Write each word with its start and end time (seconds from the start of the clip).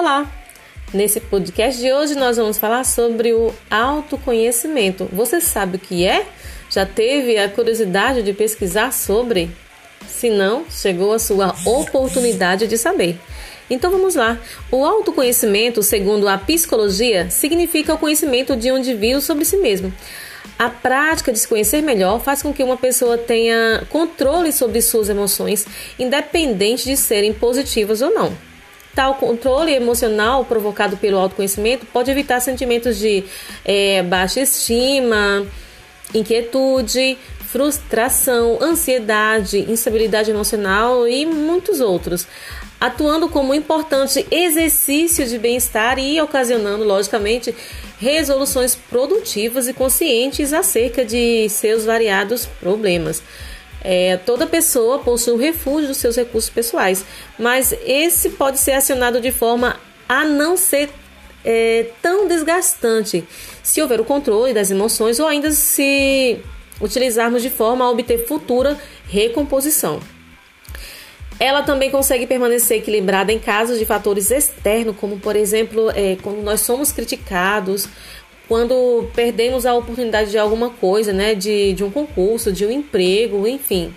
Olá! 0.00 0.32
Nesse 0.94 1.20
podcast 1.20 1.78
de 1.78 1.92
hoje 1.92 2.14
nós 2.14 2.38
vamos 2.38 2.56
falar 2.56 2.84
sobre 2.84 3.34
o 3.34 3.52
autoconhecimento. 3.70 5.06
Você 5.12 5.42
sabe 5.42 5.76
o 5.76 5.78
que 5.78 6.06
é? 6.06 6.26
Já 6.70 6.86
teve 6.86 7.36
a 7.36 7.50
curiosidade 7.50 8.22
de 8.22 8.32
pesquisar 8.32 8.94
sobre? 8.94 9.50
Se 10.08 10.30
não, 10.30 10.64
chegou 10.70 11.12
a 11.12 11.18
sua 11.18 11.54
oportunidade 11.66 12.66
de 12.66 12.78
saber. 12.78 13.20
Então 13.68 13.90
vamos 13.90 14.14
lá. 14.14 14.40
O 14.72 14.86
autoconhecimento, 14.86 15.82
segundo 15.82 16.26
a 16.30 16.38
psicologia, 16.38 17.28
significa 17.28 17.92
o 17.92 17.98
conhecimento 17.98 18.56
de 18.56 18.72
um 18.72 18.78
indivíduo 18.78 19.20
sobre 19.20 19.44
si 19.44 19.58
mesmo. 19.58 19.92
A 20.58 20.70
prática 20.70 21.30
de 21.30 21.38
se 21.38 21.46
conhecer 21.46 21.82
melhor 21.82 22.22
faz 22.22 22.40
com 22.40 22.54
que 22.54 22.64
uma 22.64 22.78
pessoa 22.78 23.18
tenha 23.18 23.86
controle 23.90 24.50
sobre 24.50 24.80
suas 24.80 25.10
emoções, 25.10 25.66
independente 25.98 26.86
de 26.86 26.96
serem 26.96 27.34
positivas 27.34 28.00
ou 28.00 28.14
não. 28.14 28.49
Tal 28.94 29.14
controle 29.14 29.72
emocional 29.72 30.44
provocado 30.44 30.96
pelo 30.96 31.18
autoconhecimento 31.18 31.86
pode 31.86 32.10
evitar 32.10 32.40
sentimentos 32.40 32.98
de 32.98 33.24
é, 33.64 34.02
baixa 34.02 34.40
estima, 34.40 35.46
inquietude, 36.14 37.16
frustração, 37.50 38.58
ansiedade, 38.60 39.58
instabilidade 39.70 40.30
emocional 40.30 41.08
e 41.08 41.26
muitos 41.26 41.80
outros, 41.80 42.26
atuando 42.80 43.28
como 43.28 43.52
importante 43.54 44.24
exercício 44.30 45.26
de 45.26 45.36
bem-estar 45.36 45.98
e 45.98 46.20
ocasionando, 46.20 46.84
logicamente, 46.84 47.54
resoluções 47.98 48.74
produtivas 48.74 49.68
e 49.68 49.72
conscientes 49.72 50.52
acerca 50.52 51.04
de 51.04 51.48
seus 51.48 51.84
variados 51.84 52.46
problemas. 52.46 53.22
É, 53.82 54.18
toda 54.18 54.46
pessoa 54.46 54.98
possui 54.98 55.32
um 55.32 55.38
refúgio 55.38 55.88
dos 55.88 55.96
seus 55.96 56.16
recursos 56.16 56.50
pessoais, 56.50 57.04
mas 57.38 57.72
esse 57.84 58.30
pode 58.30 58.58
ser 58.58 58.72
acionado 58.72 59.20
de 59.20 59.32
forma 59.32 59.78
a 60.08 60.24
não 60.24 60.56
ser 60.56 60.90
é, 61.44 61.86
tão 62.02 62.28
desgastante 62.28 63.24
se 63.62 63.80
houver 63.80 64.00
o 64.00 64.04
controle 64.04 64.52
das 64.52 64.70
emoções 64.70 65.18
ou 65.18 65.26
ainda 65.26 65.50
se 65.50 66.40
utilizarmos 66.80 67.42
de 67.42 67.50
forma 67.50 67.84
a 67.84 67.90
obter 67.90 68.26
futura 68.26 68.78
recomposição. 69.08 70.00
Ela 71.38 71.62
também 71.62 71.90
consegue 71.90 72.26
permanecer 72.26 72.78
equilibrada 72.78 73.32
em 73.32 73.38
casos 73.38 73.78
de 73.78 73.86
fatores 73.86 74.30
externos, 74.30 74.96
como 74.96 75.18
por 75.18 75.36
exemplo, 75.36 75.90
é, 75.94 76.16
quando 76.22 76.42
nós 76.42 76.60
somos 76.60 76.92
criticados, 76.92 77.88
quando 78.50 79.08
perdemos 79.14 79.64
a 79.64 79.72
oportunidade 79.76 80.32
de 80.32 80.36
alguma 80.36 80.70
coisa, 80.70 81.12
né, 81.12 81.36
de, 81.36 81.72
de 81.72 81.84
um 81.84 81.90
concurso, 81.90 82.50
de 82.50 82.66
um 82.66 82.70
emprego, 82.72 83.46
enfim. 83.46 83.94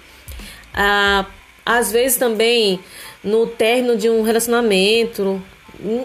Ah, 0.71 1.25
às 1.65 1.91
vezes 1.91 2.19
também 2.19 2.79
no 3.23 3.47
término 3.47 3.97
de 3.97 4.11
um 4.11 4.21
relacionamento, 4.21 5.41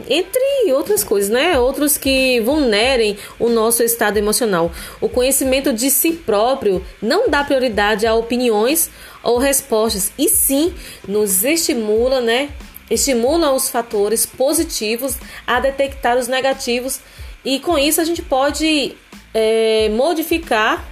entre 0.09 0.73
outras 0.73 1.05
coisas, 1.05 1.29
né? 1.29 1.59
Outros 1.59 1.99
que 1.99 2.41
vulnerem 2.41 3.19
o 3.39 3.51
nosso 3.51 3.83
estado 3.83 4.17
emocional. 4.17 4.73
O 4.99 5.11
conhecimento 5.11 5.71
de 5.71 5.91
si 5.91 6.13
próprio 6.13 6.83
não 7.03 7.29
dá 7.29 7.45
prioridade 7.45 8.07
a 8.07 8.15
opiniões 8.15 8.89
ou 9.23 9.37
respostas, 9.37 10.11
e 10.19 10.27
sim 10.27 10.73
nos 11.07 11.45
estimula, 11.45 12.23
né? 12.23 12.49
Estimula 12.91 13.53
os 13.53 13.69
fatores 13.69 14.25
positivos 14.25 15.19
a 15.47 15.61
detectar 15.61 16.17
os 16.17 16.29
negativos, 16.29 17.01
e 17.45 17.61
com 17.61 17.79
isso 17.79 18.01
a 18.01 18.05
gente 18.05 18.23
pode 18.23 18.95
é, 19.33 19.89
modificar 19.91 20.85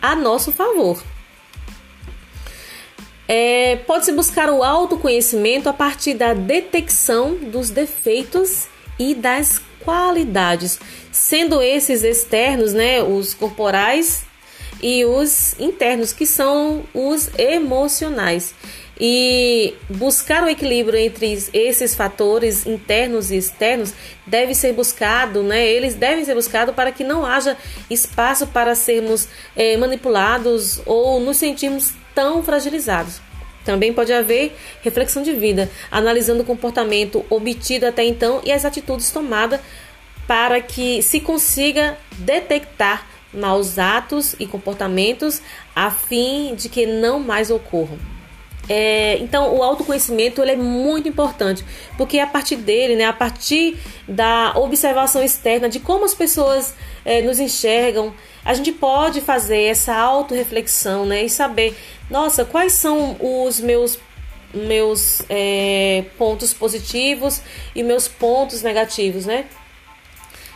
a 0.00 0.14
nosso 0.14 0.50
favor. 0.52 1.02
É, 3.28 3.76
Pode-se 3.86 4.12
buscar 4.12 4.50
o 4.50 4.62
autoconhecimento 4.62 5.68
a 5.68 5.72
partir 5.72 6.14
da 6.14 6.34
detecção 6.34 7.34
dos 7.34 7.70
defeitos 7.70 8.66
e 8.98 9.14
das 9.14 9.60
qualidades, 9.80 10.78
sendo 11.10 11.62
esses 11.62 12.02
externos, 12.02 12.72
né, 12.72 13.02
os 13.02 13.34
corporais 13.34 14.24
e 14.82 15.04
os 15.04 15.58
internos, 15.58 16.12
que 16.12 16.26
são 16.26 16.84
os 16.92 17.30
emocionais. 17.38 18.54
E 19.04 19.74
buscar 19.88 20.44
o 20.44 20.48
equilíbrio 20.48 20.96
entre 20.96 21.36
esses 21.52 21.92
fatores 21.92 22.64
internos 22.64 23.32
e 23.32 23.36
externos 23.36 23.92
deve 24.24 24.54
ser 24.54 24.72
buscado, 24.74 25.42
né? 25.42 25.66
Eles 25.66 25.96
devem 25.96 26.24
ser 26.24 26.36
buscados 26.36 26.72
para 26.72 26.92
que 26.92 27.02
não 27.02 27.26
haja 27.26 27.56
espaço 27.90 28.46
para 28.46 28.76
sermos 28.76 29.26
é, 29.56 29.76
manipulados 29.76 30.80
ou 30.86 31.18
nos 31.18 31.38
sentirmos 31.38 31.94
tão 32.14 32.44
fragilizados. 32.44 33.20
Também 33.64 33.92
pode 33.92 34.12
haver 34.12 34.56
reflexão 34.82 35.20
de 35.20 35.32
vida, 35.32 35.68
analisando 35.90 36.42
o 36.42 36.46
comportamento 36.46 37.24
obtido 37.28 37.86
até 37.86 38.04
então 38.04 38.40
e 38.44 38.52
as 38.52 38.64
atitudes 38.64 39.10
tomadas 39.10 39.58
para 40.28 40.60
que 40.60 41.02
se 41.02 41.18
consiga 41.18 41.98
detectar 42.18 43.04
maus 43.34 43.80
atos 43.80 44.36
e 44.38 44.46
comportamentos 44.46 45.42
a 45.74 45.90
fim 45.90 46.54
de 46.54 46.68
que 46.68 46.86
não 46.86 47.18
mais 47.18 47.50
ocorram. 47.50 48.11
É, 48.74 49.18
então, 49.18 49.54
o 49.54 49.62
autoconhecimento 49.62 50.40
ele 50.40 50.52
é 50.52 50.56
muito 50.56 51.06
importante, 51.06 51.62
porque 51.98 52.18
a 52.18 52.26
partir 52.26 52.56
dele, 52.56 52.96
né, 52.96 53.04
a 53.04 53.12
partir 53.12 53.76
da 54.08 54.54
observação 54.56 55.22
externa 55.22 55.68
de 55.68 55.78
como 55.78 56.06
as 56.06 56.14
pessoas 56.14 56.72
é, 57.04 57.20
nos 57.20 57.38
enxergam, 57.38 58.14
a 58.42 58.54
gente 58.54 58.72
pode 58.72 59.20
fazer 59.20 59.64
essa 59.64 59.94
autorreflexão 59.94 61.04
né, 61.04 61.22
e 61.22 61.28
saber, 61.28 61.76
nossa, 62.08 62.46
quais 62.46 62.72
são 62.72 63.14
os 63.20 63.60
meus 63.60 63.98
meus 64.54 65.22
é, 65.28 66.04
pontos 66.16 66.54
positivos 66.54 67.42
e 67.74 67.82
meus 67.82 68.08
pontos 68.08 68.62
negativos, 68.62 69.26
né? 69.26 69.46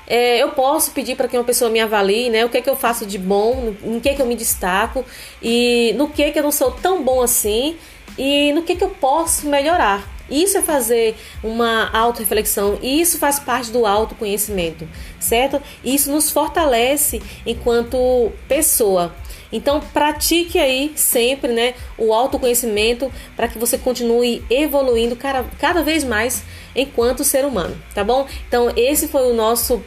É, 0.06 0.38
eu 0.42 0.50
posso 0.50 0.92
pedir 0.92 1.16
para 1.16 1.26
que 1.28 1.36
uma 1.36 1.44
pessoa 1.44 1.70
me 1.70 1.80
avalie, 1.80 2.28
né? 2.28 2.44
O 2.44 2.50
que 2.50 2.58
é 2.58 2.60
que 2.60 2.68
eu 2.68 2.76
faço 2.76 3.06
de 3.06 3.18
bom, 3.18 3.74
em 3.82 3.98
que 3.98 4.10
é 4.10 4.14
que 4.14 4.20
eu 4.20 4.26
me 4.26 4.34
destaco 4.36 5.02
e 5.42 5.94
no 5.96 6.08
que 6.10 6.22
é 6.22 6.30
que 6.30 6.38
eu 6.38 6.42
não 6.42 6.52
sou 6.52 6.70
tão 6.70 7.02
bom 7.02 7.22
assim 7.22 7.76
e 8.18 8.52
no 8.52 8.62
que, 8.62 8.76
que 8.76 8.84
eu 8.84 8.90
posso 8.90 9.46
melhorar. 9.48 10.16
Isso 10.28 10.58
é 10.58 10.62
fazer 10.62 11.14
uma 11.42 11.88
autorreflexão 11.92 12.78
e 12.82 13.00
isso 13.00 13.16
faz 13.16 13.38
parte 13.38 13.70
do 13.70 13.86
autoconhecimento, 13.86 14.88
certo? 15.20 15.62
Isso 15.84 16.10
nos 16.10 16.30
fortalece 16.30 17.22
enquanto 17.46 18.32
pessoa. 18.48 19.14
Então 19.52 19.80
pratique 19.80 20.58
aí 20.58 20.92
sempre, 20.96 21.52
né, 21.52 21.74
o 21.96 22.12
autoconhecimento 22.12 23.12
para 23.36 23.46
que 23.46 23.58
você 23.58 23.78
continue 23.78 24.44
evoluindo 24.50 25.14
cada, 25.14 25.44
cada 25.60 25.82
vez 25.84 26.02
mais 26.02 26.42
enquanto 26.74 27.22
ser 27.22 27.44
humano, 27.44 27.76
tá 27.94 28.02
bom? 28.02 28.26
Então 28.48 28.72
esse 28.76 29.06
foi 29.06 29.30
o 29.30 29.34
nosso 29.34 29.80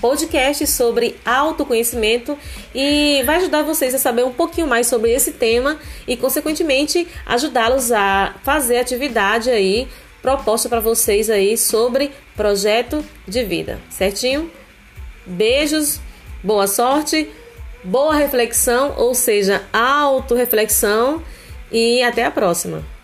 podcast 0.00 0.66
sobre 0.66 1.16
autoconhecimento 1.24 2.38
e 2.74 3.22
vai 3.24 3.36
ajudar 3.36 3.62
vocês 3.62 3.94
a 3.94 3.98
saber 3.98 4.24
um 4.24 4.32
pouquinho 4.32 4.66
mais 4.66 4.86
sobre 4.86 5.12
esse 5.12 5.32
tema 5.32 5.78
e, 6.06 6.16
consequentemente, 6.16 7.06
ajudá-los 7.24 7.92
a 7.92 8.34
fazer 8.42 8.78
atividade 8.78 9.50
aí 9.50 9.88
proposta 10.22 10.68
para 10.68 10.80
vocês 10.80 11.30
aí 11.30 11.56
sobre 11.56 12.10
projeto 12.34 13.04
de 13.28 13.44
vida, 13.44 13.78
certinho? 13.88 14.50
Beijos, 15.24 16.00
boa 16.42 16.66
sorte, 16.66 17.30
boa 17.84 18.14
reflexão, 18.14 18.94
ou 18.96 19.14
seja, 19.14 19.62
autorreflexão 19.72 21.22
e 21.70 22.02
até 22.02 22.24
a 22.24 22.30
próxima. 22.30 22.95